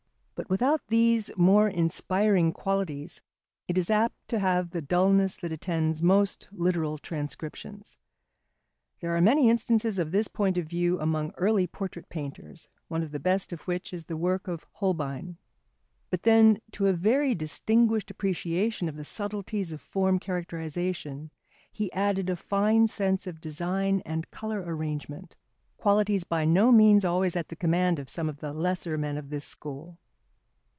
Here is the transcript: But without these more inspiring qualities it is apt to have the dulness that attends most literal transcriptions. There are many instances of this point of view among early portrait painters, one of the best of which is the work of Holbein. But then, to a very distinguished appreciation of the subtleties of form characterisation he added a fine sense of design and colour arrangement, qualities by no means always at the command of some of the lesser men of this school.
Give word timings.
But 0.33 0.49
without 0.49 0.81
these 0.87 1.29
more 1.37 1.67
inspiring 1.69 2.51
qualities 2.51 3.21
it 3.67 3.77
is 3.77 3.91
apt 3.91 4.15
to 4.29 4.39
have 4.39 4.71
the 4.71 4.81
dulness 4.81 5.37
that 5.37 5.51
attends 5.51 6.01
most 6.01 6.47
literal 6.51 6.97
transcriptions. 6.97 7.99
There 9.01 9.15
are 9.15 9.21
many 9.21 9.51
instances 9.51 9.99
of 9.99 10.11
this 10.11 10.27
point 10.27 10.57
of 10.57 10.65
view 10.65 10.99
among 10.99 11.31
early 11.37 11.67
portrait 11.67 12.09
painters, 12.09 12.69
one 12.87 13.03
of 13.03 13.11
the 13.11 13.19
best 13.19 13.53
of 13.53 13.61
which 13.67 13.93
is 13.93 14.05
the 14.05 14.17
work 14.17 14.47
of 14.47 14.65
Holbein. 14.71 15.37
But 16.09 16.23
then, 16.23 16.59
to 16.71 16.87
a 16.87 16.93
very 16.93 17.35
distinguished 17.35 18.09
appreciation 18.09 18.89
of 18.89 18.95
the 18.95 19.03
subtleties 19.03 19.71
of 19.71 19.79
form 19.79 20.17
characterisation 20.17 21.29
he 21.71 21.93
added 21.93 22.31
a 22.31 22.35
fine 22.35 22.87
sense 22.87 23.27
of 23.27 23.41
design 23.41 24.01
and 24.07 24.31
colour 24.31 24.63
arrangement, 24.65 25.35
qualities 25.77 26.23
by 26.23 26.45
no 26.45 26.71
means 26.71 27.05
always 27.05 27.35
at 27.35 27.49
the 27.49 27.55
command 27.55 27.99
of 27.99 28.09
some 28.09 28.27
of 28.27 28.39
the 28.39 28.53
lesser 28.53 28.97
men 28.97 29.17
of 29.19 29.29
this 29.29 29.45
school. 29.45 29.99